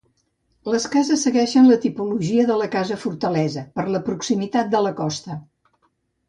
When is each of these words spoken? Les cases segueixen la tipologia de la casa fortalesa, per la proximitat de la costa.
Les 0.75 0.85
cases 0.93 1.25
segueixen 1.27 1.67
la 1.71 1.77
tipologia 1.83 2.45
de 2.47 2.55
la 2.61 2.69
casa 2.77 2.97
fortalesa, 3.03 3.65
per 3.77 3.87
la 3.97 4.03
proximitat 4.09 4.73
de 4.73 4.83
la 4.87 4.95
costa. 5.03 5.39